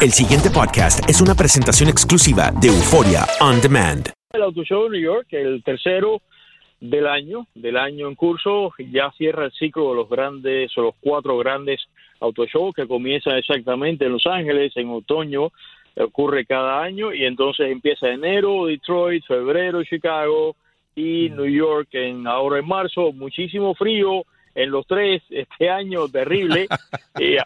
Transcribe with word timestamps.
El 0.00 0.12
siguiente 0.12 0.48
podcast 0.48 1.10
es 1.10 1.20
una 1.20 1.34
presentación 1.34 1.88
exclusiva 1.88 2.52
de 2.60 2.68
Euforia 2.68 3.26
On 3.40 3.60
Demand. 3.60 4.12
El 4.32 4.42
Auto 4.42 4.62
Show 4.62 4.84
de 4.84 4.90
New 4.90 5.00
York, 5.00 5.26
el 5.32 5.60
tercero 5.64 6.22
del 6.80 7.08
año, 7.08 7.48
del 7.56 7.76
año 7.76 8.06
en 8.06 8.14
curso, 8.14 8.72
ya 8.78 9.10
cierra 9.18 9.46
el 9.46 9.52
ciclo 9.52 9.88
de 9.90 9.96
los 9.96 10.08
grandes 10.08 10.70
o 10.78 10.82
los 10.82 10.94
cuatro 11.00 11.36
grandes 11.38 11.80
auto 12.20 12.46
shows 12.46 12.76
que 12.76 12.86
comienzan 12.86 13.38
exactamente 13.38 14.04
en 14.04 14.12
Los 14.12 14.26
Ángeles 14.28 14.72
en 14.76 14.88
otoño, 14.88 15.50
ocurre 15.96 16.46
cada 16.46 16.80
año 16.80 17.12
y 17.12 17.24
entonces 17.24 17.68
empieza 17.68 18.06
enero 18.06 18.66
Detroit, 18.66 19.24
febrero 19.26 19.82
Chicago 19.82 20.54
y 20.94 21.28
New 21.30 21.46
York 21.46 21.88
en 21.94 22.24
ahora 22.28 22.60
en 22.60 22.68
marzo, 22.68 23.10
muchísimo 23.12 23.74
frío 23.74 24.22
en 24.54 24.70
los 24.70 24.86
tres 24.86 25.24
este 25.28 25.68
año 25.68 26.08
terrible. 26.08 26.68
y, 27.18 27.36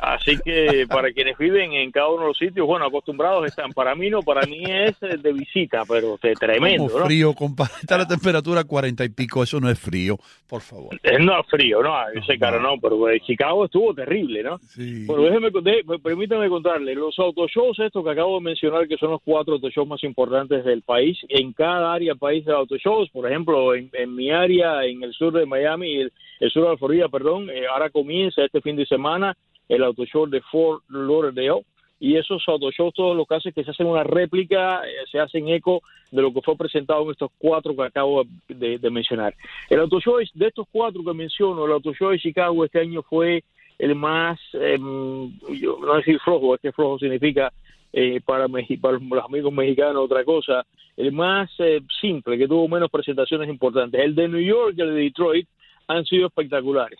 así 0.00 0.36
que 0.44 0.86
para 0.88 1.12
quienes 1.12 1.36
viven 1.38 1.72
en 1.72 1.90
cada 1.90 2.08
uno 2.08 2.22
de 2.22 2.28
los 2.28 2.38
sitios, 2.38 2.66
bueno, 2.66 2.86
acostumbrados 2.86 3.46
están. 3.46 3.72
Para 3.72 3.94
mí 3.94 4.10
no, 4.10 4.22
para 4.22 4.46
mí 4.46 4.62
es 4.66 4.98
de 5.00 5.32
visita, 5.32 5.82
pero 5.88 6.18
es 6.22 6.38
tremendo. 6.38 6.88
Como 6.88 7.06
frío, 7.06 7.34
compadre. 7.34 7.72
Está 7.80 7.98
la 7.98 8.06
temperatura 8.08 8.64
cuarenta 8.64 9.04
y 9.04 9.08
pico, 9.10 9.42
eso 9.42 9.60
no 9.60 9.70
es 9.70 9.78
frío, 9.78 10.18
por 10.48 10.60
favor. 10.62 10.94
Eh, 11.02 11.18
no 11.18 11.40
es 11.40 11.46
frío, 11.48 11.82
no, 11.82 11.94
ese 12.14 12.38
caro 12.38 12.60
no, 12.60 12.74
pero 12.80 13.08
eh, 13.10 13.20
Chicago 13.20 13.64
estuvo 13.64 13.94
terrible, 13.94 14.42
¿no? 14.42 14.58
Sí. 14.58 15.04
Bueno, 15.06 15.22
déjeme, 15.24 15.50
de- 15.50 15.84
permítame 16.02 16.48
contarle, 16.48 16.94
los 16.94 17.18
autoshows 17.18 17.78
estos 17.80 18.04
que 18.04 18.10
acabo 18.10 18.36
de 18.38 18.44
mencionar, 18.44 18.86
que 18.88 18.96
son 18.96 19.10
los 19.12 19.20
cuatro 19.24 19.54
autoshows 19.54 19.86
más 19.88 20.02
importantes 20.04 20.64
del 20.64 20.82
país, 20.82 21.18
en 21.28 21.52
cada 21.52 21.92
área 21.92 22.14
país 22.14 22.44
de 22.44 22.52
autoshows, 22.52 23.10
por 23.10 23.26
ejemplo, 23.30 23.74
en, 23.74 23.90
en 23.92 24.14
mi 24.14 24.30
área, 24.30 24.84
en 24.84 25.02
el 25.02 25.12
sur 25.12 25.32
de 25.32 25.46
Miami, 25.46 25.96
el, 25.96 26.12
el 26.40 26.50
sur 26.50 26.64
de 26.64 26.70
la 26.70 26.76
Florida, 26.76 27.08
perdón, 27.08 27.48
eh, 27.50 27.66
ahora 27.72 27.90
comienza 27.90 28.44
este 28.44 28.60
fin 28.60 28.76
de 28.76 28.86
semana 28.86 29.36
el 29.68 29.82
autoshow 29.82 30.26
de 30.26 30.40
Fort 30.42 30.82
Lauderdale, 30.88 31.64
y 31.98 32.16
esos 32.16 32.44
autoshows 32.46 32.92
todos 32.92 33.16
los 33.16 33.26
casos 33.26 33.54
que 33.54 33.64
se 33.64 33.70
hacen 33.70 33.86
una 33.86 34.04
réplica, 34.04 34.82
eh, 34.86 34.92
se 35.10 35.18
hacen 35.18 35.48
eco 35.48 35.80
de 36.10 36.20
lo 36.20 36.30
que 36.32 36.42
fue 36.42 36.54
presentado 36.56 37.02
en 37.04 37.12
estos 37.12 37.30
cuatro 37.38 37.74
que 37.74 37.84
acabo 37.84 38.24
de, 38.48 38.90
mencionar. 38.90 39.34
El 39.70 39.80
autoshow 39.80 40.18
es- 40.18 40.30
de 40.34 40.48
estos 40.48 40.66
cuatro 40.70 41.02
que 41.02 41.14
menciono, 41.14 41.64
el 41.64 41.72
autoshow 41.72 42.10
de 42.10 42.18
Chicago 42.18 42.64
este 42.66 42.80
año 42.80 43.02
fue 43.02 43.42
el 43.78 43.94
más, 43.94 44.38
em, 44.52 45.30
yo 45.58 45.78
no 45.80 45.94
decir 45.96 46.18
flojo, 46.20 46.54
es 46.54 46.60
que 46.60 46.72
flojo 46.72 46.98
significa 46.98 47.52
eh, 47.92 48.20
para, 48.22 48.46
Meji- 48.46 48.78
para 48.78 48.98
los 48.98 49.24
amigos 49.24 49.50
mexicanos 49.54 50.04
otra 50.04 50.22
cosa, 50.22 50.66
el 50.98 51.12
más 51.12 51.48
eh, 51.60 51.80
simple, 51.98 52.36
que 52.36 52.46
tuvo 52.46 52.68
menos 52.68 52.90
presentaciones 52.90 53.48
importantes. 53.48 53.98
El 53.98 54.14
de 54.14 54.28
New 54.28 54.40
York 54.40 54.74
y 54.76 54.82
el 54.82 54.94
de 54.94 55.00
Detroit 55.02 55.48
han 55.88 56.04
sido 56.04 56.26
espectaculares. 56.26 56.98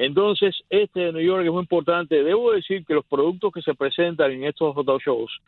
Entonces, 0.00 0.54
este 0.70 1.00
de 1.00 1.12
New 1.12 1.26
York 1.26 1.44
es 1.44 1.50
muy 1.50 1.62
importante. 1.62 2.22
Debo 2.22 2.52
decir 2.52 2.84
que 2.86 2.94
los 2.94 3.04
productos 3.04 3.52
que 3.52 3.62
se 3.62 3.74
presentan 3.74 4.30
en 4.30 4.44
estos 4.44 4.76
auto 4.76 4.96
shows 5.00 5.40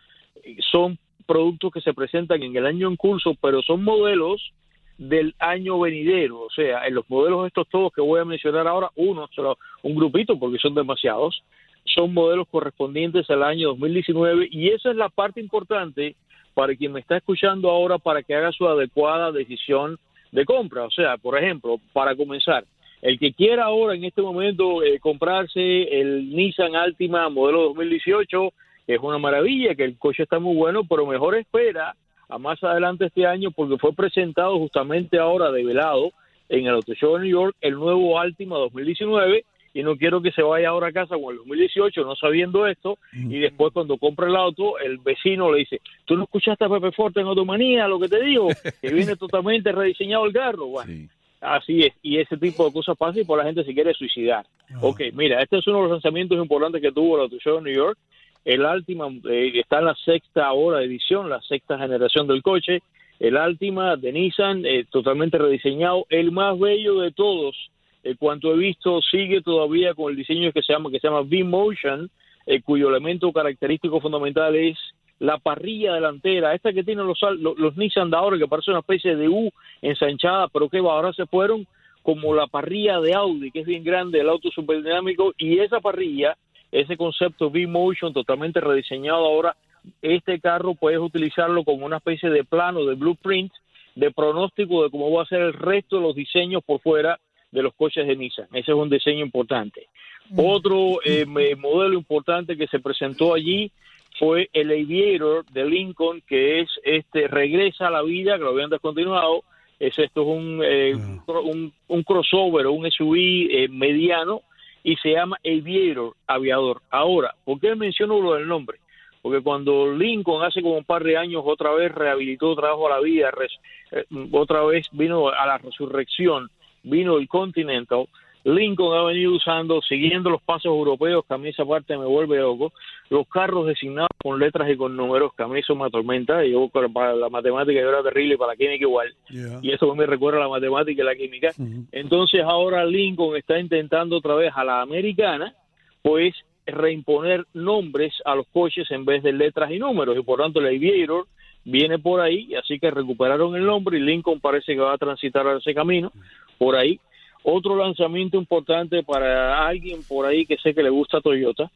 eh, 0.42 0.56
son 0.72 0.98
productos 1.24 1.72
que 1.72 1.80
se 1.80 1.94
presentan 1.94 2.42
en 2.42 2.56
el 2.56 2.66
año 2.66 2.88
en 2.88 2.96
curso, 2.96 3.36
pero 3.40 3.62
son 3.62 3.84
modelos 3.84 4.52
del 4.98 5.36
año 5.38 5.78
venidero. 5.78 6.40
O 6.40 6.50
sea, 6.50 6.84
en 6.84 6.96
los 6.96 7.08
modelos 7.08 7.46
estos 7.46 7.68
todos 7.68 7.92
que 7.92 8.00
voy 8.00 8.18
a 8.20 8.24
mencionar 8.24 8.66
ahora, 8.66 8.90
uno, 8.96 9.28
solo 9.32 9.56
un 9.84 9.94
grupito, 9.94 10.36
porque 10.36 10.58
son 10.58 10.74
demasiados, 10.74 11.44
son 11.84 12.12
modelos 12.12 12.48
correspondientes 12.48 13.30
al 13.30 13.44
año 13.44 13.68
2019 13.68 14.48
y 14.50 14.70
esa 14.70 14.90
es 14.90 14.96
la 14.96 15.10
parte 15.10 15.40
importante 15.40 16.16
para 16.54 16.74
quien 16.74 16.90
me 16.90 16.98
está 16.98 17.18
escuchando 17.18 17.70
ahora 17.70 17.98
para 17.98 18.24
que 18.24 18.34
haga 18.34 18.50
su 18.50 18.66
adecuada 18.66 19.30
decisión 19.30 19.96
de 20.32 20.44
compra. 20.44 20.86
O 20.86 20.90
sea, 20.90 21.18
por 21.18 21.38
ejemplo, 21.38 21.76
para 21.92 22.16
comenzar, 22.16 22.64
el 23.02 23.18
que 23.18 23.32
quiera 23.32 23.64
ahora 23.64 23.94
en 23.94 24.04
este 24.04 24.22
momento 24.22 24.82
eh, 24.82 24.98
comprarse 25.00 25.82
el 26.00 26.30
Nissan 26.30 26.76
Altima 26.76 27.28
modelo 27.28 27.62
2018, 27.62 28.52
que 28.86 28.94
es 28.94 29.00
una 29.00 29.18
maravilla, 29.18 29.74
que 29.74 29.84
el 29.84 29.98
coche 29.98 30.24
está 30.24 30.38
muy 30.38 30.56
bueno, 30.56 30.84
pero 30.84 31.06
mejor 31.06 31.36
espera 31.36 31.94
a 32.28 32.38
más 32.38 32.62
adelante 32.62 33.06
este 33.06 33.26
año 33.26 33.50
porque 33.50 33.78
fue 33.78 33.92
presentado 33.92 34.58
justamente 34.58 35.18
ahora 35.18 35.50
develado 35.50 36.12
en 36.48 36.66
el 36.66 36.74
Auto 36.74 36.94
Show 36.94 37.14
de 37.14 37.20
New 37.22 37.30
York 37.30 37.56
el 37.60 37.74
nuevo 37.74 38.18
Altima 38.18 38.56
2019 38.56 39.44
y 39.72 39.82
no 39.82 39.96
quiero 39.96 40.20
que 40.20 40.32
se 40.32 40.42
vaya 40.42 40.68
ahora 40.68 40.88
a 40.88 40.92
casa 40.92 41.16
con 41.16 41.32
el 41.32 41.38
2018 41.38 42.02
no 42.02 42.16
sabiendo 42.16 42.66
esto. 42.66 42.98
Y 43.12 43.38
después 43.38 43.72
cuando 43.72 43.98
compre 43.98 44.26
el 44.26 44.36
auto 44.36 44.78
el 44.78 44.98
vecino 44.98 45.50
le 45.50 45.60
dice 45.60 45.80
tú 46.04 46.16
no 46.16 46.24
escuchaste 46.24 46.64
a 46.64 46.68
Pepe 46.68 46.92
Forte 46.92 47.20
en 47.20 47.26
Automanía 47.26 47.88
lo 47.88 47.98
que 47.98 48.08
te 48.08 48.22
digo 48.22 48.48
que 48.82 48.92
viene 48.92 49.16
totalmente 49.16 49.72
rediseñado 49.72 50.26
el 50.26 50.32
carro 50.32 50.66
bueno 50.66 50.92
Sí. 50.92 51.08
Así 51.40 51.80
es, 51.82 51.94
y 52.02 52.18
ese 52.18 52.36
tipo 52.36 52.66
de 52.66 52.72
cosas 52.72 52.96
pasa 52.98 53.18
y 53.18 53.24
por 53.24 53.38
la 53.38 53.44
gente 53.44 53.64
se 53.64 53.72
quiere 53.72 53.94
suicidar. 53.94 54.44
Ok, 54.82 55.00
mira, 55.14 55.42
este 55.42 55.58
es 55.58 55.66
uno 55.66 55.78
de 55.78 55.82
los 55.84 55.92
lanzamientos 55.92 56.38
importantes 56.38 56.82
que 56.82 56.92
tuvo 56.92 57.18
Auto 57.18 57.38
Show 57.38 57.56
de 57.56 57.62
New 57.70 57.74
York. 57.74 57.98
El 58.44 58.64
Altima 58.64 59.08
eh, 59.28 59.52
está 59.54 59.78
en 59.78 59.86
la 59.86 59.94
sexta 59.94 60.46
ahora 60.46 60.82
edición, 60.82 61.28
la 61.28 61.40
sexta 61.40 61.78
generación 61.78 62.26
del 62.26 62.42
coche. 62.42 62.82
El 63.18 63.36
Altima 63.36 63.96
de 63.96 64.12
Nissan, 64.12 64.64
eh, 64.64 64.84
totalmente 64.90 65.38
rediseñado, 65.38 66.06
el 66.08 66.30
más 66.30 66.58
bello 66.58 67.00
de 67.00 67.10
todos. 67.10 67.56
En 68.02 68.16
cuanto 68.16 68.52
he 68.52 68.56
visto, 68.56 69.00
sigue 69.02 69.42
todavía 69.42 69.94
con 69.94 70.10
el 70.10 70.16
diseño 70.16 70.52
que 70.52 70.62
se 70.62 70.72
llama 70.72 70.90
que 70.90 71.00
se 71.00 71.08
llama 71.08 71.20
V-Motion, 71.20 72.10
eh, 72.46 72.62
cuyo 72.62 72.88
elemento 72.88 73.30
característico 73.32 74.00
fundamental 74.00 74.56
es 74.56 74.78
la 75.20 75.38
parrilla 75.38 75.92
delantera, 75.92 76.54
esta 76.54 76.72
que 76.72 76.82
tienen 76.82 77.06
los, 77.06 77.20
los, 77.38 77.58
los 77.58 77.76
Nissan 77.76 78.10
de 78.10 78.16
ahora, 78.16 78.38
que 78.38 78.48
parece 78.48 78.70
una 78.70 78.80
especie 78.80 79.14
de 79.14 79.28
U 79.28 79.50
ensanchada, 79.82 80.48
pero 80.48 80.68
que 80.68 80.78
ahora 80.78 81.12
se 81.12 81.26
fueron 81.26 81.66
como 82.02 82.34
la 82.34 82.46
parrilla 82.46 83.00
de 83.00 83.14
Audi, 83.14 83.50
que 83.50 83.60
es 83.60 83.66
bien 83.66 83.84
grande, 83.84 84.20
el 84.20 84.30
auto 84.30 84.50
superdinámico, 84.50 85.34
y 85.36 85.58
esa 85.58 85.80
parrilla, 85.80 86.36
ese 86.72 86.96
concepto 86.96 87.48
V-Motion 87.48 88.14
totalmente 88.14 88.60
rediseñado 88.60 89.26
ahora, 89.26 89.54
este 90.00 90.40
carro 90.40 90.74
puedes 90.74 90.98
utilizarlo 90.98 91.64
como 91.64 91.84
una 91.84 91.98
especie 91.98 92.30
de 92.30 92.42
plano, 92.44 92.86
de 92.86 92.94
blueprint, 92.94 93.52
de 93.94 94.10
pronóstico 94.10 94.82
de 94.82 94.90
cómo 94.90 95.10
va 95.10 95.24
a 95.24 95.26
ser 95.26 95.42
el 95.42 95.52
resto 95.52 95.96
de 95.96 96.02
los 96.02 96.14
diseños 96.14 96.62
por 96.64 96.80
fuera 96.80 97.18
de 97.50 97.62
los 97.62 97.74
coches 97.74 98.06
de 98.06 98.16
Nissan. 98.16 98.46
Ese 98.52 98.70
es 98.70 98.76
un 98.76 98.88
diseño 98.88 99.24
importante. 99.24 99.88
Otro 100.36 101.00
eh, 101.04 101.26
modelo 101.26 101.94
importante 101.94 102.56
que 102.56 102.68
se 102.68 102.78
presentó 102.78 103.34
allí 103.34 103.70
fue 104.18 104.48
el 104.52 104.70
Aviator 104.70 105.44
de 105.46 105.64
Lincoln, 105.64 106.22
que 106.26 106.60
es 106.60 106.68
este 106.84 107.28
regresa 107.28 107.88
a 107.88 107.90
la 107.90 108.02
vida, 108.02 108.36
que 108.36 108.44
lo 108.44 108.50
habían 108.50 108.70
descontinuado. 108.70 109.42
Es 109.78 109.98
esto 109.98 110.22
es 110.22 110.26
un, 110.28 110.60
eh, 110.62 110.94
un 110.94 111.22
un, 111.26 111.72
un 111.88 112.02
crossover 112.02 112.66
o 112.66 112.72
un 112.72 112.90
SUV 112.90 113.16
eh, 113.16 113.68
mediano 113.70 114.42
y 114.84 114.96
se 114.96 115.12
llama 115.12 115.38
Aviator, 115.44 116.14
aviador. 116.26 116.82
Ahora, 116.90 117.34
¿por 117.44 117.58
qué 117.60 117.74
menciono 117.74 118.20
lo 118.20 118.34
del 118.34 118.46
nombre? 118.46 118.78
Porque 119.22 119.42
cuando 119.42 119.94
Lincoln 119.94 120.42
hace 120.42 120.62
como 120.62 120.76
un 120.78 120.84
par 120.84 121.04
de 121.04 121.16
años 121.16 121.42
otra 121.46 121.72
vez 121.72 121.92
rehabilitó, 121.94 122.54
trajo 122.56 122.86
a 122.86 122.96
la 122.96 123.00
vida, 123.00 123.30
res- 123.30 123.58
eh, 123.92 124.04
otra 124.32 124.62
vez 124.64 124.86
vino 124.92 125.28
a 125.28 125.46
la 125.46 125.58
resurrección, 125.58 126.50
vino 126.82 127.16
el 127.18 127.28
Continental, 127.28 128.06
Lincoln 128.44 128.96
ha 128.96 129.04
venido 129.04 129.32
usando, 129.32 129.80
siguiendo 129.82 130.30
los 130.30 130.42
pasos 130.42 130.66
europeos, 130.66 131.24
que 131.26 131.34
a 131.34 131.38
mí 131.38 131.48
esa 131.50 131.64
parte 131.64 131.96
me 131.98 132.06
vuelve 132.06 132.38
loco, 132.38 132.72
los 133.10 133.26
carros 133.28 133.66
designados 133.66 134.08
con 134.22 134.38
letras 134.38 134.70
y 134.70 134.76
con 134.76 134.96
números, 134.96 135.32
que 135.36 135.42
a 135.42 135.48
mí 135.48 135.60
eso 135.60 135.74
me 135.74 135.86
atormenta, 135.86 136.44
y 136.44 136.52
yo 136.52 136.68
para 136.68 137.14
la 137.14 137.28
matemática 137.28 137.80
yo 137.80 137.88
era 137.88 138.02
terrible, 138.02 138.38
para 138.38 138.52
la 138.52 138.56
química 138.56 138.84
igual, 138.84 139.14
Yeah. 139.30 139.58
y 139.62 139.72
eso 139.72 139.94
me 139.94 140.06
recuerda 140.06 140.38
a 140.38 140.42
la 140.42 140.48
matemática 140.48 141.02
y 141.02 141.04
la 141.04 141.14
química. 141.14 141.52
Entonces 141.92 142.42
ahora 142.42 142.84
Lincoln 142.84 143.36
está 143.36 143.58
intentando 143.58 144.16
otra 144.16 144.34
vez 144.34 144.52
a 144.54 144.64
la 144.64 144.80
americana, 144.80 145.54
pues 146.02 146.34
reimponer 146.66 147.44
nombres 147.52 148.14
a 148.24 148.34
los 148.34 148.46
coches 148.48 148.90
en 148.90 149.04
vez 149.04 149.22
de 149.22 149.32
letras 149.32 149.70
y 149.70 149.78
números, 149.78 150.16
y 150.16 150.22
por 150.22 150.40
tanto 150.40 150.60
el 150.60 150.66
Aviator 150.66 151.26
viene 151.64 151.98
por 151.98 152.20
ahí, 152.20 152.54
así 152.54 152.78
que 152.78 152.90
recuperaron 152.90 153.54
el 153.54 153.66
nombre 153.66 153.98
y 153.98 154.00
Lincoln 154.00 154.40
parece 154.40 154.74
que 154.74 154.80
va 154.80 154.94
a 154.94 154.98
transitar 154.98 155.46
ese 155.56 155.74
camino 155.74 156.10
por 156.58 156.76
ahí. 156.76 156.98
Otro 157.42 157.76
lanzamiento 157.76 158.36
importante 158.36 159.02
para 159.02 159.66
alguien 159.66 160.00
por 160.06 160.26
ahí 160.26 160.44
que 160.44 160.58
sé 160.58 160.74
que 160.74 160.82
le 160.82 160.90
gusta 160.90 161.20
Toyota. 161.22 161.70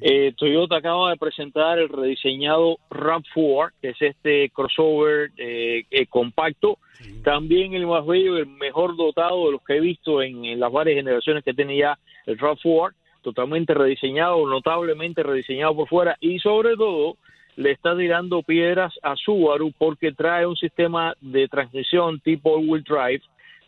Eh, 0.00 0.32
Toyota 0.36 0.76
acaba 0.76 1.10
de 1.10 1.16
presentar 1.16 1.78
el 1.78 1.88
rediseñado 1.88 2.78
RAV4, 2.90 3.72
que 3.80 3.88
es 3.90 4.02
este 4.02 4.50
crossover 4.50 5.30
eh, 5.38 5.84
eh, 5.90 6.06
compacto. 6.06 6.78
También 7.24 7.72
el 7.74 7.86
más 7.86 8.04
bello, 8.04 8.36
el 8.36 8.46
mejor 8.46 8.96
dotado 8.96 9.46
de 9.46 9.52
los 9.52 9.62
que 9.62 9.76
he 9.76 9.80
visto 9.80 10.22
en, 10.22 10.44
en 10.44 10.60
las 10.60 10.70
varias 10.70 10.96
generaciones 10.96 11.42
que 11.44 11.54
tiene 11.54 11.78
ya 11.78 11.98
el 12.26 12.38
RAV4. 12.38 12.92
Totalmente 13.22 13.74
rediseñado, 13.74 14.46
notablemente 14.46 15.22
rediseñado 15.22 15.74
por 15.74 15.88
fuera 15.88 16.16
y 16.20 16.38
sobre 16.38 16.76
todo 16.76 17.16
le 17.56 17.72
está 17.72 17.96
tirando 17.96 18.42
piedras 18.42 18.92
a 19.02 19.16
Subaru 19.16 19.72
porque 19.76 20.12
trae 20.12 20.46
un 20.46 20.56
sistema 20.56 21.14
de 21.20 21.48
transmisión 21.48 22.20
tipo 22.20 22.54
all-wheel 22.54 22.84
drive 22.84 23.22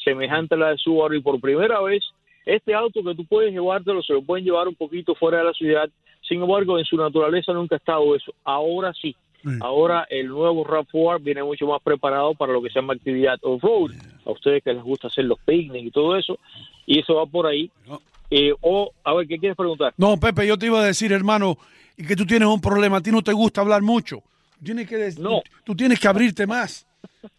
semejante 0.08 0.54
a 0.54 0.58
la 0.58 0.70
de 0.70 0.78
Subaru 0.78 1.14
y 1.14 1.20
por 1.20 1.40
primera 1.40 1.80
vez 1.80 2.02
este 2.46 2.74
auto 2.74 3.02
que 3.02 3.14
tú 3.14 3.24
puedes 3.26 3.52
llevártelo 3.52 4.02
se 4.02 4.12
lo 4.14 4.22
pueden 4.22 4.44
llevar 4.44 4.68
un 4.68 4.74
poquito 4.74 5.14
fuera 5.14 5.38
de 5.38 5.44
la 5.44 5.52
ciudad. 5.52 5.88
Sin 6.26 6.42
embargo 6.42 6.78
en 6.78 6.84
su 6.84 6.96
naturaleza 6.96 7.52
nunca 7.52 7.74
ha 7.76 7.78
estado 7.78 8.14
eso. 8.16 8.32
Ahora 8.44 8.92
sí. 9.00 9.14
Ahora 9.60 10.06
el 10.10 10.26
nuevo 10.28 10.64
RAV4 10.64 11.22
viene 11.22 11.42
mucho 11.44 11.66
más 11.66 11.80
preparado 11.82 12.34
para 12.34 12.52
lo 12.52 12.60
que 12.60 12.70
se 12.70 12.80
llama 12.80 12.94
actividad 12.94 13.38
off-road 13.42 13.92
a 14.26 14.32
ustedes 14.32 14.62
que 14.64 14.72
les 14.74 14.82
gusta 14.82 15.06
hacer 15.08 15.24
los 15.26 15.38
picnics 15.40 15.86
y 15.86 15.90
todo 15.90 16.16
eso 16.16 16.38
y 16.86 16.98
eso 16.98 17.14
va 17.14 17.24
por 17.26 17.46
ahí. 17.46 17.70
Eh, 18.30 18.52
o 18.60 18.90
a 19.04 19.14
ver 19.14 19.26
qué 19.26 19.38
quieres 19.38 19.56
preguntar 19.56 19.94
No, 19.96 20.18
Pepe, 20.18 20.46
yo 20.46 20.58
te 20.58 20.66
iba 20.66 20.80
a 20.80 20.84
decir, 20.84 21.12
hermano, 21.12 21.56
que 21.96 22.14
tú 22.16 22.26
tienes 22.26 22.46
un 22.48 22.60
problema, 22.60 22.98
a 22.98 23.00
ti 23.00 23.10
no 23.10 23.22
te 23.22 23.32
gusta 23.32 23.60
hablar 23.62 23.80
mucho. 23.80 24.22
Tienes 24.62 24.88
que, 24.88 25.12
No. 25.18 25.40
tú 25.64 25.74
tienes 25.76 25.98
que 26.00 26.08
abrirte 26.08 26.46
más. 26.46 26.86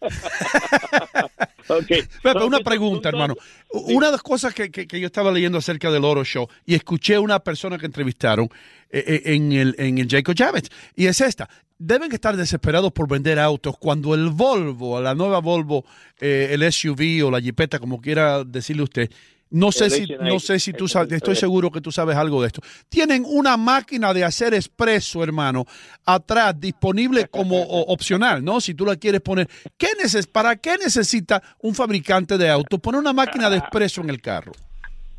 Okay. 1.88 2.46
Una 2.46 2.60
pregunta, 2.60 3.08
un- 3.08 3.14
hermano. 3.14 3.34
Una 3.72 4.06
de 4.06 4.12
las 4.12 4.22
cosas 4.22 4.54
que, 4.54 4.70
que- 4.70 4.86
que 4.86 5.00
yo 5.00 5.06
estaba 5.06 5.30
leyendo 5.32 5.58
acerca 5.58 5.90
del 5.90 6.04
Oro 6.04 6.24
Show 6.24 6.48
y 6.66 6.74
escuché 6.74 7.14
a 7.16 7.20
una 7.20 7.38
persona 7.40 7.78
que 7.78 7.86
entrevistaron 7.86 8.48
eh, 8.90 9.04
eh, 9.06 9.22
en, 9.34 9.52
el, 9.52 9.74
en 9.78 9.98
el 9.98 10.08
Jacob 10.08 10.34
Javits, 10.36 10.68
y 10.96 11.06
es 11.06 11.20
esta. 11.20 11.48
Deben 11.78 12.12
estar 12.12 12.36
desesperados 12.36 12.92
por 12.92 13.08
vender 13.08 13.38
autos 13.38 13.76
cuando 13.78 14.14
el 14.14 14.28
Volvo, 14.28 15.00
la 15.00 15.14
nueva 15.14 15.40
Volvo, 15.40 15.84
eh, 16.20 16.50
el 16.52 16.70
SUV 16.72 17.24
o 17.26 17.30
la 17.30 17.40
Jeepeta, 17.40 17.78
como 17.78 18.00
quiera 18.00 18.44
decirle 18.44 18.82
usted, 18.82 19.10
no 19.50 19.72
sé 19.72 19.90
si, 19.90 20.06
no 20.28 20.38
sé 20.38 20.58
si 20.60 20.72
tú 20.72 20.86
sabes, 20.88 21.12
estoy 21.12 21.34
seguro 21.40 21.70
que 21.70 21.80
tú 21.80 21.90
sabes 21.92 22.16
algo 22.16 22.40
de 22.40 22.46
esto. 22.48 22.60
Tienen 22.88 23.24
una 23.26 23.56
máquina 23.56 24.14
de 24.14 24.24
hacer 24.24 24.54
expreso, 24.54 25.22
hermano, 25.24 25.64
atrás, 26.04 26.58
disponible 26.60 27.26
como 27.28 27.60
opcional, 27.92 28.44
¿no? 28.44 28.60
Si 28.60 28.74
tú 28.74 28.86
la 28.86 28.96
quieres 28.96 29.20
poner. 29.20 29.48
¿Qué 29.76 29.88
neces 30.00 30.26
¿Para 30.26 30.56
qué 30.56 30.76
necesita 30.78 31.42
un 31.60 31.74
fabricante 31.74 32.38
de 32.38 32.48
autos 32.48 32.78
poner 32.80 33.00
una 33.00 33.12
máquina 33.12 33.50
de 33.50 33.56
expreso 33.58 34.00
en 34.02 34.10
el 34.10 34.20
carro? 34.20 34.52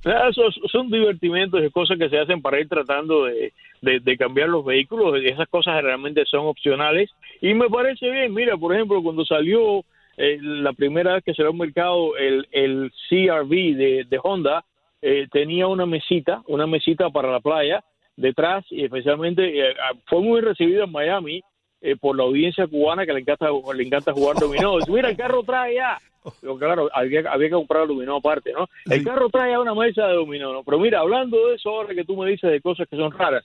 Esos 0.04 0.56
son 0.72 0.90
divertimentos 0.90 1.62
y 1.64 1.70
cosas 1.70 1.98
que 2.00 2.10
se 2.10 2.18
hacen 2.18 2.42
para 2.42 2.60
ir 2.60 2.68
tratando 2.68 3.26
de, 3.26 3.54
de- 3.82 4.00
de 4.00 4.18
cambiar 4.18 4.50
los 4.50 4.66
vehículos. 4.66 5.14
Esas 5.24 5.48
cosas 5.48 5.76
generalmente 5.76 6.24
son 6.26 6.48
opcionales 6.48 7.10
y 7.40 7.54
me 7.54 7.70
parece 7.70 8.10
bien. 8.10 8.34
Mira, 8.34 8.58
por 8.58 8.74
ejemplo, 8.74 9.04
cuando 9.04 9.24
salió 9.26 9.84
eh, 10.18 10.38
la 10.42 10.74
primera 10.74 11.14
vez 11.14 11.24
que 11.24 11.34
salió 11.34 11.52
al 11.52 11.58
mercado 11.58 12.16
el, 12.18 12.48
el 12.52 12.92
CRV 13.10 13.50
de, 13.76 14.06
de 14.10 14.20
Honda, 14.22 14.64
eh, 15.02 15.28
tenía 15.32 15.68
una 15.68 15.86
mesita, 15.86 16.42
una 16.48 16.68
mesita 16.68 17.10
para 17.10 17.32
la 17.32 17.40
playa 17.40 17.84
detrás 18.16 18.64
y 18.70 18.84
especialmente 18.84 19.60
eh, 19.70 19.74
fue 20.06 20.22
muy 20.22 20.42
recibido 20.42 20.84
en 20.84 20.92
Miami 20.92 21.42
eh, 21.82 21.96
por 21.96 22.16
la 22.16 22.24
audiencia 22.24 22.68
cubana 22.68 23.06
que 23.06 23.14
le 23.14 23.22
encanta 23.22 23.48
le 23.74 23.84
encanta 23.84 24.14
jugar 24.14 24.36
dominó. 24.38 24.78
Dice, 24.78 24.92
Mira, 24.92 25.10
el 25.10 25.18
carro 25.18 25.42
trae 25.44 25.76
ya. 25.76 25.98
Pero 26.40 26.56
claro, 26.60 26.88
había, 26.94 27.22
había 27.32 27.48
que 27.48 27.56
comprar 27.56 27.88
dominó 27.88 28.18
aparte, 28.18 28.54
¿no? 28.54 28.70
El 28.86 29.00
Sí. 29.00 29.06
carro 29.06 29.28
trae 29.30 29.52
ya 29.54 29.60
una 29.60 29.74
mesa 29.74 30.06
de 30.08 30.14
dominó, 30.14 30.54
¿no? 30.54 30.64
Pero 30.64 30.78
mira, 30.78 31.00
hablando 31.00 31.48
de 31.48 31.56
eso 31.56 31.70
ahora 31.72 31.96
que 31.96 32.04
tú 32.04 32.16
me 32.16 32.30
dices 32.30 32.52
de 32.52 32.62
cosas 32.62 32.88
que 32.88 32.96
son 32.96 33.12
raras, 33.12 33.44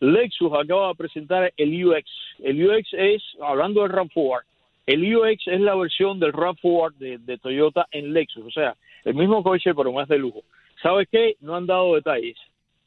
Lexus 0.00 0.50
acaba 0.54 0.88
de 0.88 0.94
presentar 0.94 1.52
el 1.56 1.84
UX. 1.84 2.08
El 2.42 2.66
UX 2.66 2.88
es, 2.92 3.22
hablando 3.42 3.82
del 3.82 3.92
RAV4, 3.92 4.40
el 4.88 5.14
UX 5.14 5.46
es 5.48 5.60
la 5.60 5.74
versión 5.74 6.18
del 6.18 6.32
RAV4 6.32 6.94
de, 6.94 7.18
de 7.18 7.36
Toyota 7.36 7.86
en 7.90 8.14
Lexus, 8.14 8.46
o 8.46 8.50
sea, 8.50 8.74
el 9.04 9.14
mismo 9.14 9.42
coche 9.42 9.74
pero 9.74 9.92
más 9.92 10.08
de 10.08 10.16
lujo. 10.16 10.40
¿Sabes 10.82 11.06
qué? 11.12 11.36
No 11.40 11.56
han 11.56 11.66
dado 11.66 11.94
detalles. 11.94 12.38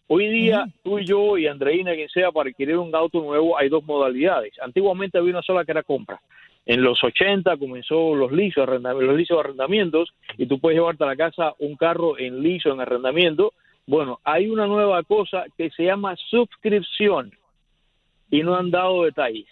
Hoy 0.08 0.28
día, 0.28 0.66
tú 0.84 0.98
y 0.98 1.06
yo 1.06 1.38
y 1.38 1.46
Andreina, 1.46 1.94
quien 1.94 2.10
sea, 2.10 2.32
para 2.32 2.50
adquirir 2.50 2.78
un 2.78 2.94
auto 2.96 3.22
nuevo 3.22 3.56
hay 3.56 3.70
dos 3.70 3.84
modalidades. 3.84 4.54
Antiguamente 4.64 5.20
había 5.20 5.34
una 5.34 5.44
sola 5.44 5.64
que 5.64 5.74
era 5.74 5.84
compra. 5.84 6.20
En 6.66 6.82
los 6.82 7.04
80 7.04 7.56
comenzó 7.58 8.16
los 8.16 8.32
lisos, 8.32 8.68
los 8.68 9.16
lisos 9.16 9.40
arrendamientos 9.40 10.12
y 10.40 10.48
tú 10.48 10.60
puedes 10.60 10.80
llevarte 10.80 11.04
a 11.04 11.08
la 11.08 11.16
casa 11.16 11.54
un 11.60 11.76
carro 11.76 12.18
en 12.18 12.42
liso, 12.42 12.72
en 12.72 12.82
arrendamiento. 12.82 13.54
Bueno, 13.86 14.20
hay 14.24 14.48
una 14.48 14.66
nueva 14.66 15.04
cosa 15.04 15.46
que 15.56 15.70
se 15.70 15.84
llama 15.84 16.16
suscripción 16.32 17.32
y 18.32 18.42
no 18.42 18.56
han 18.56 18.72
dado 18.72 19.04
detalles. 19.04 19.48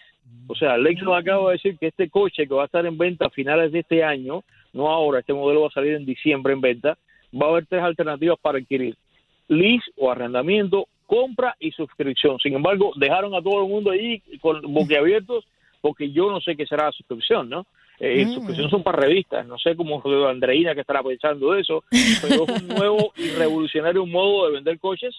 O 0.46 0.54
sea, 0.54 0.76
Lexus 0.76 1.08
acaba 1.14 1.48
de 1.48 1.56
decir 1.56 1.78
que 1.78 1.88
este 1.88 2.10
coche 2.10 2.46
que 2.46 2.54
va 2.54 2.62
a 2.62 2.66
estar 2.66 2.84
en 2.84 2.98
venta 2.98 3.26
a 3.26 3.30
finales 3.30 3.72
de 3.72 3.80
este 3.80 4.02
año, 4.02 4.42
no 4.72 4.88
ahora, 4.88 5.20
este 5.20 5.32
modelo 5.32 5.62
va 5.62 5.68
a 5.68 5.72
salir 5.72 5.94
en 5.94 6.04
diciembre 6.04 6.52
en 6.52 6.60
venta, 6.60 6.98
va 7.34 7.46
a 7.46 7.50
haber 7.50 7.66
tres 7.66 7.82
alternativas 7.82 8.38
para 8.40 8.58
adquirir. 8.58 8.96
Lease 9.48 9.90
o 9.96 10.10
arrendamiento, 10.10 10.86
compra 11.06 11.56
y 11.58 11.72
suscripción. 11.72 12.38
Sin 12.38 12.54
embargo, 12.54 12.92
dejaron 12.96 13.34
a 13.34 13.42
todo 13.42 13.62
el 13.62 13.68
mundo 13.68 13.90
ahí 13.90 14.22
con 14.40 14.60
boquiabiertos 14.62 15.44
porque 15.80 16.10
yo 16.10 16.30
no 16.30 16.40
sé 16.40 16.56
qué 16.56 16.66
será 16.66 16.86
la 16.86 16.92
suscripción, 16.92 17.48
¿no? 17.48 17.66
Eh, 17.98 18.24
Mm. 18.24 18.34
Suscripción 18.34 18.70
son 18.70 18.82
para 18.82 18.98
revistas, 18.98 19.46
no 19.46 19.58
sé 19.58 19.76
cómo 19.76 20.02
Andreina 20.26 20.74
que 20.74 20.80
estará 20.80 21.02
pensando 21.02 21.52
de 21.52 21.60
eso, 21.60 21.84
pero 22.22 22.44
es 22.44 22.62
un 22.62 22.68
nuevo 22.68 23.12
y 23.16 23.28
revolucionario 23.30 24.06
modo 24.06 24.46
de 24.46 24.54
vender 24.54 24.78
coches. 24.78 25.14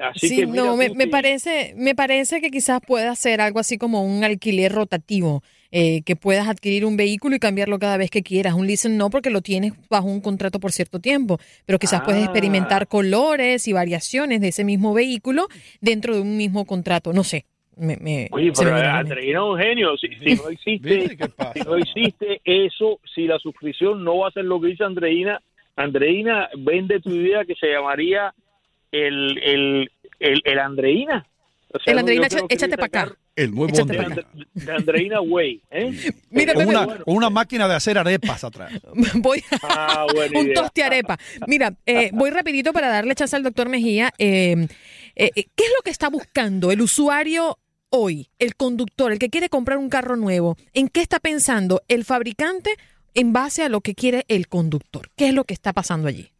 Así 0.00 0.28
sí, 0.28 0.36
que 0.36 0.46
mira 0.46 0.62
no, 0.64 0.76
me, 0.76 0.88
tú 0.88 0.94
me 0.94 1.04
si- 1.04 1.10
parece, 1.10 1.74
me 1.76 1.94
parece 1.94 2.40
que 2.40 2.50
quizás 2.50 2.80
pueda 2.86 3.14
ser 3.16 3.40
algo 3.40 3.58
así 3.60 3.76
como 3.78 4.02
un 4.02 4.24
alquiler 4.24 4.72
rotativo, 4.72 5.42
eh, 5.72 6.02
que 6.02 6.16
puedas 6.16 6.48
adquirir 6.48 6.84
un 6.86 6.96
vehículo 6.96 7.36
y 7.36 7.38
cambiarlo 7.38 7.78
cada 7.78 7.96
vez 7.96 8.10
que 8.10 8.22
quieras. 8.22 8.54
Un 8.54 8.66
leasing 8.66 8.96
no, 8.96 9.10
porque 9.10 9.30
lo 9.30 9.40
tienes 9.42 9.72
bajo 9.88 10.06
un 10.08 10.20
contrato 10.20 10.58
por 10.58 10.72
cierto 10.72 11.00
tiempo, 11.00 11.38
pero 11.66 11.78
quizás 11.78 12.00
puedes 12.02 12.22
Ah. 12.22 12.24
experimentar 12.24 12.88
colores 12.88 13.68
y 13.68 13.72
variaciones 13.72 14.40
de 14.40 14.48
ese 14.48 14.64
mismo 14.64 14.94
vehículo 14.94 15.46
dentro 15.80 16.14
de 16.14 16.22
un 16.22 16.36
mismo 16.36 16.64
contrato. 16.64 17.12
No 17.12 17.22
sé. 17.22 17.44
Me, 17.76 17.96
me- 17.98 18.28
Oye, 18.32 18.52
pero 18.58 18.74
a 18.76 19.44
un 19.44 19.58
genio. 19.58 19.96
Si, 19.96 20.08
si 20.08 20.34
no 20.34 20.48
existe, 20.50 21.16
si 21.54 21.60
no 21.60 21.76
existe 21.76 22.40
eso, 22.44 23.00
si 23.14 23.26
la 23.26 23.38
suscripción 23.38 24.04
no 24.04 24.18
va 24.18 24.28
a 24.28 24.32
ser 24.32 24.44
lo 24.44 24.60
que 24.60 24.68
dice 24.68 24.84
Andreina, 24.84 25.40
Andreina 25.76 26.48
vende 26.58 27.00
tu 27.00 27.10
idea 27.10 27.44
que 27.46 27.54
se 27.54 27.68
llamaría 27.68 28.34
el, 28.92 29.38
el, 29.38 29.90
el, 30.18 30.42
el 30.44 30.58
Andreina. 30.58 31.26
O 31.72 31.78
sea, 31.78 31.92
El 31.92 31.98
Andreina, 32.00 32.26
échate 32.48 32.76
para 32.76 32.86
acá. 32.86 33.16
El 33.36 33.54
nuevo 33.54 33.72
Andreina. 33.80 34.16
De, 34.16 34.24
de 34.54 34.72
Andreina 34.72 35.20
Way. 35.20 35.62
¿eh? 35.70 36.12
Mira, 36.30 36.52
Con 36.52 36.66
una, 36.66 36.84
bueno. 36.84 37.04
una 37.06 37.30
máquina 37.30 37.68
de 37.68 37.74
hacer 37.76 37.96
arepas 37.96 38.42
atrás. 38.42 38.72
Voy 39.14 39.40
Ah, 39.62 40.04
buena 40.12 40.38
un 40.40 40.46
idea. 40.46 40.62
toste 40.62 40.82
arepa. 40.82 41.16
Mira, 41.46 41.72
eh, 41.86 42.10
voy 42.12 42.30
rapidito 42.30 42.72
para 42.72 42.88
darle 42.88 43.14
chance 43.14 43.36
al 43.36 43.44
doctor 43.44 43.68
Mejía. 43.68 44.12
Eh, 44.18 44.66
eh, 45.14 45.30
eh, 45.36 45.44
¿Qué 45.54 45.64
es 45.64 45.70
lo 45.76 45.82
que 45.84 45.90
está 45.90 46.08
buscando 46.10 46.72
el 46.72 46.80
usuario 46.80 47.56
hoy, 47.90 48.28
el 48.40 48.56
conductor, 48.56 49.12
el 49.12 49.20
que 49.20 49.30
quiere 49.30 49.48
comprar 49.48 49.78
un 49.78 49.90
carro 49.90 50.16
nuevo? 50.16 50.56
¿En 50.74 50.88
qué 50.88 51.02
está 51.02 51.20
pensando 51.20 51.82
el 51.86 52.04
fabricante 52.04 52.70
en 53.14 53.32
base 53.32 53.62
a 53.62 53.68
lo 53.68 53.80
que 53.80 53.94
quiere 53.94 54.24
el 54.26 54.48
conductor? 54.48 55.08
¿Qué 55.16 55.28
es 55.28 55.34
lo 55.34 55.44
que 55.44 55.54
está 55.54 55.72
pasando 55.72 56.08
allí? 56.08 56.30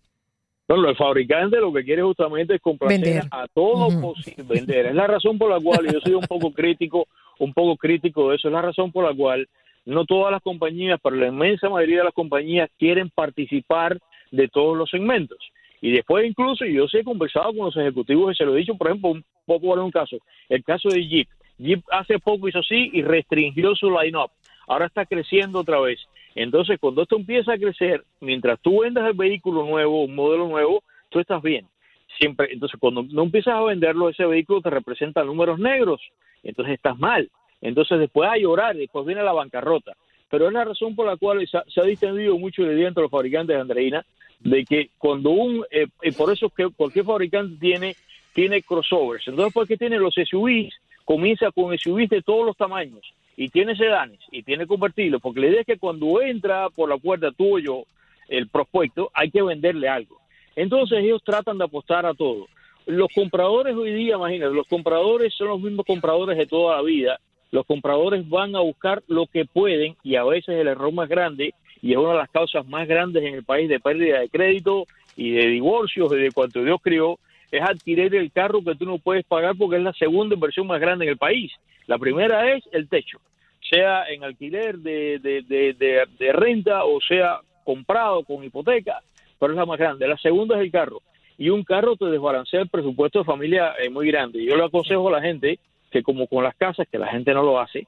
Bueno, 0.70 0.88
el 0.88 0.94
fabricante 0.94 1.56
lo 1.56 1.72
que 1.72 1.82
quiere 1.82 2.02
justamente 2.02 2.55
es 2.55 2.61
complacer 2.61 3.00
Vender. 3.00 3.25
a 3.32 3.49
todo 3.49 3.88
posible 4.00 4.44
vender. 4.44 4.87
Es 4.87 4.94
la 4.94 5.08
razón 5.08 5.37
por 5.37 5.50
la 5.50 5.58
cual 5.58 5.84
y 5.84 5.93
yo 5.93 5.99
soy 6.00 6.14
un 6.14 6.22
poco 6.28 6.52
crítico, 6.52 7.08
un 7.40 7.52
poco 7.52 7.76
crítico 7.76 8.31
de 8.31 8.37
eso. 8.37 8.46
Es 8.46 8.55
la 8.55 8.62
razón 8.62 8.93
por 8.93 9.05
la 9.05 9.12
cual 9.12 9.49
no 9.84 10.05
todas 10.05 10.31
las 10.31 10.40
compañías, 10.43 11.00
pero 11.02 11.17
la 11.17 11.26
inmensa 11.26 11.69
mayoría 11.69 11.99
de 11.99 12.05
las 12.05 12.14
compañías 12.14 12.70
quieren 12.78 13.11
participar 13.11 13.99
de 14.31 14.46
todos 14.46 14.78
los 14.78 14.88
segmentos. 14.88 15.38
Y 15.81 15.90
después 15.90 16.25
incluso, 16.25 16.64
y 16.64 16.75
yo 16.75 16.87
sí 16.87 16.99
he 16.99 17.05
conversado 17.05 17.46
con 17.46 17.66
los 17.66 17.76
ejecutivos 17.76 18.32
y 18.32 18.37
se 18.37 18.44
lo 18.44 18.55
he 18.55 18.58
dicho, 18.58 18.76
por 18.76 18.87
ejemplo, 18.87 19.11
un 19.11 19.25
poco 19.46 19.66
poner 19.66 19.84
un 19.84 19.90
caso, 19.90 20.19
el 20.49 20.62
caso 20.62 20.88
de 20.88 21.05
Jeep. 21.05 21.28
Jeep 21.58 21.82
hace 21.90 22.20
poco 22.20 22.49
hizo 22.49 22.61
así 22.61 22.90
y 22.93 23.02
restringió 23.02 23.75
su 23.75 23.90
line-up. 23.90 24.30
Ahora 24.71 24.87
está 24.87 25.05
creciendo 25.05 25.59
otra 25.59 25.81
vez. 25.81 25.99
Entonces, 26.37 26.79
cuando 26.79 27.03
esto 27.03 27.17
empieza 27.17 27.55
a 27.55 27.59
crecer, 27.59 28.05
mientras 28.21 28.61
tú 28.61 28.83
vendas 28.83 29.05
el 29.05 29.15
vehículo 29.15 29.65
nuevo, 29.67 30.05
un 30.05 30.15
modelo 30.15 30.47
nuevo, 30.47 30.85
tú 31.09 31.19
estás 31.19 31.43
bien. 31.43 31.67
Siempre, 32.21 32.53
entonces, 32.53 32.79
cuando 32.79 33.03
no 33.03 33.25
empiezas 33.25 33.55
a 33.55 33.65
venderlo, 33.65 34.09
ese 34.09 34.25
vehículo 34.27 34.61
te 34.61 34.71
representa 34.71 35.25
números 35.25 35.59
negros. 35.59 36.00
Entonces, 36.45 36.75
estás 36.75 36.97
mal. 37.00 37.29
Entonces, 37.61 37.99
después 37.99 38.31
a 38.31 38.37
llorar, 38.37 38.77
después 38.77 39.05
viene 39.05 39.25
la 39.25 39.33
bancarrota. 39.33 39.95
Pero 40.31 40.47
es 40.47 40.53
la 40.53 40.65
razón 40.65 40.95
por 40.95 41.05
la 41.05 41.17
cual 41.17 41.45
se 41.49 41.59
ha, 41.59 41.65
se 41.67 41.85
distendido 41.85 42.39
mucho 42.39 42.62
el 42.62 42.77
día 42.77 42.87
entre 42.87 43.03
los 43.03 43.11
fabricantes 43.11 43.57
de 43.57 43.61
Andreina, 43.61 44.07
de 44.39 44.65
que 44.65 44.91
cuando 44.99 45.31
un, 45.31 45.65
eh, 45.73 45.89
por 46.17 46.33
eso 46.33 46.47
es 46.47 46.53
que 46.53 46.69
cualquier 46.69 47.05
fabricante 47.05 47.57
tiene, 47.59 47.97
tiene 48.33 48.62
crossovers. 48.62 49.27
Entonces, 49.27 49.53
porque 49.53 49.77
tiene 49.77 49.99
los 49.99 50.15
SUVs, 50.15 50.73
comienza 51.05 51.50
con 51.50 51.77
SUVs 51.77 52.09
de 52.09 52.23
todos 52.23 52.47
los 52.47 52.57
tamaños 52.57 53.03
y 53.40 53.49
tiene 53.49 53.75
sedanes 53.75 54.20
y 54.30 54.42
tiene 54.42 54.66
convertibles, 54.66 55.18
porque 55.18 55.40
la 55.40 55.47
idea 55.47 55.61
es 55.62 55.66
que 55.66 55.78
cuando 55.78 56.20
entra 56.20 56.68
por 56.68 56.90
la 56.90 56.99
puerta 56.99 57.32
tuyo 57.32 57.85
el 58.28 58.49
prospecto, 58.49 59.11
hay 59.14 59.30
que 59.30 59.40
venderle 59.40 59.88
algo. 59.88 60.20
Entonces 60.56 60.99
ellos 60.99 61.23
tratan 61.25 61.56
de 61.56 61.64
apostar 61.64 62.04
a 62.04 62.12
todo. 62.12 62.49
Los 62.85 63.09
compradores 63.14 63.75
hoy 63.75 63.94
día, 63.94 64.16
imagínate, 64.16 64.52
los 64.52 64.66
compradores 64.66 65.32
son 65.32 65.49
los 65.49 65.61
mismos 65.62 65.87
compradores 65.87 66.37
de 66.37 66.44
toda 66.44 66.76
la 66.76 66.82
vida. 66.82 67.18
Los 67.50 67.64
compradores 67.64 68.28
van 68.28 68.54
a 68.54 68.61
buscar 68.61 69.02
lo 69.09 69.26
que 69.26 69.47
pueden 69.47 69.97
y 70.02 70.16
a 70.16 70.25
veces 70.25 70.56
el 70.56 70.68
error 70.68 70.92
más 70.92 71.09
grande, 71.09 71.54
y 71.80 71.92
es 71.92 71.97
una 71.97 72.12
de 72.12 72.18
las 72.18 72.30
causas 72.30 72.68
más 72.68 72.87
grandes 72.87 73.25
en 73.25 73.32
el 73.32 73.44
país 73.44 73.70
de 73.70 73.80
pérdida 73.80 74.20
de 74.20 74.28
crédito 74.28 74.85
y 75.16 75.30
de 75.30 75.47
divorcios 75.47 76.12
y 76.12 76.16
de 76.16 76.30
cuanto 76.30 76.62
Dios 76.62 76.78
crió, 76.82 77.18
es 77.50 77.62
adquirir 77.62 78.14
el 78.14 78.30
carro 78.30 78.62
que 78.62 78.75
tú 78.75 78.85
no 78.87 78.99
puedes 78.99 79.25
pagar 79.25 79.54
porque 79.57 79.76
es 79.76 79.83
la 79.83 79.92
segunda 79.92 80.35
inversión 80.35 80.66
más 80.66 80.80
grande 80.80 81.04
en 81.04 81.12
el 81.12 81.19
país. 81.19 81.52
La 81.87 81.99
primera 81.99 82.52
es 82.52 82.62
el 82.73 82.88
techo, 82.88 83.21
sea 83.69 84.04
en 84.09 84.23
alquiler 84.25 84.78
de, 84.78 85.19
de, 85.19 86.07
de, 86.19 86.33
renta 86.33 86.85
o 86.85 87.00
sea 87.00 87.40
comprado 87.64 88.25
con 88.25 88.45
hipoteca, 88.45 89.00
pero 89.38 89.52
es 89.52 89.59
la 89.59 89.66
más 89.66 89.78
grande. 89.78 90.07
La 90.07 90.19
segunda 90.19 90.57
es 90.57 90.62
el 90.62 90.71
carro. 90.71 91.02
Y 91.38 91.49
un 91.49 91.64
carro 91.64 91.97
te 91.97 92.04
desbalancea 92.04 92.61
el 92.61 92.69
presupuesto 92.69 93.21
de 93.21 93.25
familia 93.25 93.75
eh, 93.78 93.88
muy 93.88 94.07
grande. 94.07 94.45
Yo 94.45 94.57
le 94.57 94.64
aconsejo 94.64 95.09
a 95.09 95.12
la 95.12 95.23
gente 95.23 95.59
que 95.90 96.02
como 96.02 96.26
con 96.26 96.45
las 96.45 96.54
casas, 96.54 96.87
que 96.90 96.99
la 96.99 97.09
gente 97.09 97.33
no 97.33 97.42
lo 97.42 97.59
hace, 97.59 97.87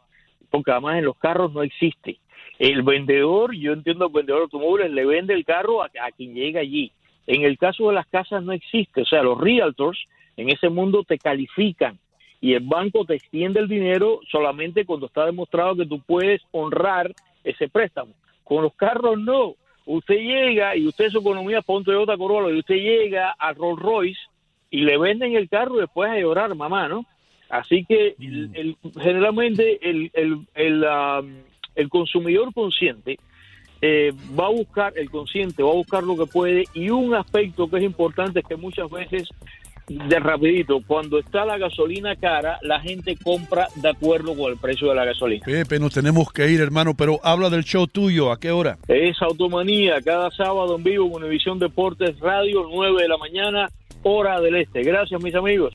porque 0.51 0.73
además 0.73 0.99
en 0.99 1.05
los 1.05 1.17
carros 1.17 1.53
no 1.53 1.63
existe. 1.63 2.19
El 2.59 2.83
vendedor, 2.83 3.55
yo 3.55 3.73
entiendo 3.73 4.07
el 4.07 4.13
vendedor 4.13 4.41
de 4.41 4.45
automóviles, 4.45 4.91
le 4.91 5.05
vende 5.05 5.35
el 5.35 5.45
carro 5.45 5.83
a, 5.83 5.87
a 5.87 6.11
quien 6.17 6.35
llega 6.35 6.61
allí. 6.61 6.93
En 7.27 7.43
el 7.43 7.59
caso 7.59 7.89
de 7.89 7.95
las 7.95 8.07
casas 8.07 8.43
no 8.43 8.53
existe, 8.53 9.03
o 9.03 9.07
sea, 9.07 9.23
los 9.23 9.39
realtors 9.39 10.07
en 10.37 10.51
ese 10.51 10.69
mundo 10.69 11.05
te 11.05 11.19
califican 11.19 11.99
y 12.41 12.55
el 12.55 12.65
banco 12.65 13.05
te 13.05 13.15
extiende 13.15 13.61
el 13.61 13.69
dinero 13.69 14.21
solamente 14.31 14.85
cuando 14.85 15.07
está 15.07 15.25
demostrado 15.27 15.77
que 15.77 15.87
tú 15.87 16.01
puedes 16.01 16.43
honrar 16.51 17.13
ese 17.45 17.69
préstamo. 17.69 18.13
Con 18.43 18.65
los 18.65 18.75
carros 18.75 19.19
no. 19.19 19.55
Usted 19.87 20.17
llega 20.17 20.77
y 20.77 20.87
usted 20.87 21.11
su 21.11 21.19
economía 21.19 21.63
para 21.63 21.83
Toyota 21.83 22.17
Corolla 22.17 22.55
y 22.55 22.59
usted 22.59 22.77
llega 22.77 23.31
a 23.31 23.53
Rolls 23.53 23.81
Royce 23.81 24.21
y 24.71 24.83
le 24.83 24.99
venden 24.99 25.37
el 25.37 25.49
carro 25.49 25.77
y 25.77 25.81
después 25.81 26.11
a 26.11 26.19
llorar, 26.19 26.55
mamá, 26.55 26.89
¿no? 26.89 27.05
Así 27.49 27.85
que 27.85 28.17
el, 28.19 28.77
generalmente 29.01 29.79
el, 29.89 30.11
el, 30.15 30.47
el, 30.55 30.85
um, 30.85 31.35
el 31.75 31.89
consumidor 31.89 32.53
consciente 32.55 33.19
eh, 33.83 34.13
va 34.39 34.47
a 34.47 34.51
buscar, 34.51 34.93
el 34.97 35.11
consciente 35.11 35.63
va 35.63 35.71
a 35.71 35.75
buscar 35.75 36.05
lo 36.05 36.17
que 36.17 36.27
puede 36.27 36.65
y 36.73 36.89
un 36.91 37.15
aspecto 37.15 37.69
que 37.69 37.79
es 37.79 37.83
importante 37.83 38.41
es 38.41 38.47
que 38.47 38.57
muchas 38.57 38.89
veces 38.89 39.29
de 39.89 40.21
rapidito, 40.21 40.81
cuando 40.87 41.19
está 41.19 41.45
la 41.45 41.59
gasolina 41.59 42.15
cara, 42.17 42.59
la 42.63 42.81
gente 42.81 43.17
compra 43.23 43.67
de 43.75 43.89
acuerdo 43.91 44.37
con 44.37 44.53
el 44.53 44.57
precio 44.57 44.89
de 44.89 44.95
la 44.95 45.05
gasolina. 45.05 45.45
Pepe, 45.45 45.81
nos 45.81 45.93
tenemos 45.93 46.33
que 46.33 46.49
ir, 46.49 46.61
hermano, 46.61 46.95
pero 46.97 47.19
habla 47.25 47.51
del 47.51 47.65
show 47.65 47.89
tuyo, 47.89 48.31
¿a 48.31 48.39
qué 48.39 48.53
hora? 48.53 48.79
Es 48.87 49.21
Automanía, 49.21 50.01
cada 50.01 50.31
sábado 50.31 50.77
en 50.77 50.85
vivo 50.85 51.07
en 51.07 51.25
Univisión 51.25 51.59
Deportes 51.59 52.19
Radio, 52.21 52.69
9 52.73 53.03
de 53.03 53.09
la 53.09 53.19
mañana, 53.19 53.69
hora 54.05 54.41
del 54.41 54.55
este. 54.55 54.83
Gracias, 54.83 55.21
mis 55.23 55.35
amigos. 55.35 55.75